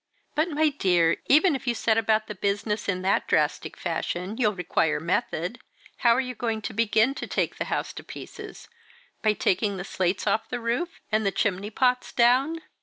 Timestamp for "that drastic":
3.03-3.77